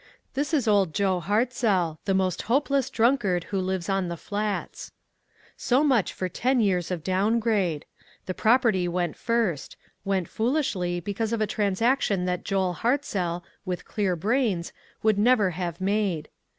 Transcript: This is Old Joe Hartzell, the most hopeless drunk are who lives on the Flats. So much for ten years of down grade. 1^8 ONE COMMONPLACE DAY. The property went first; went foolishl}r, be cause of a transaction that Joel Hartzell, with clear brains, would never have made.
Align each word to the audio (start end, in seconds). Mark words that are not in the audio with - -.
This 0.33 0.51
is 0.51 0.67
Old 0.67 0.95
Joe 0.95 1.21
Hartzell, 1.21 1.99
the 2.05 2.15
most 2.15 2.41
hopeless 2.49 2.89
drunk 2.89 3.23
are 3.23 3.39
who 3.51 3.59
lives 3.59 3.87
on 3.87 4.07
the 4.07 4.17
Flats. 4.17 4.91
So 5.55 5.83
much 5.83 6.11
for 6.11 6.27
ten 6.27 6.59
years 6.59 6.89
of 6.89 7.03
down 7.03 7.39
grade. 7.39 7.51
1^8 7.55 7.55
ONE 7.61 7.63
COMMONPLACE 7.63 7.79
DAY. 7.81 8.25
The 8.25 8.33
property 8.41 8.87
went 8.87 9.15
first; 9.15 9.77
went 10.03 10.27
foolishl}r, 10.27 11.01
be 11.03 11.13
cause 11.13 11.33
of 11.33 11.41
a 11.41 11.45
transaction 11.45 12.25
that 12.25 12.43
Joel 12.43 12.73
Hartzell, 12.77 13.43
with 13.63 13.85
clear 13.85 14.15
brains, 14.15 14.73
would 15.03 15.19
never 15.19 15.51
have 15.51 15.79
made. 15.79 16.29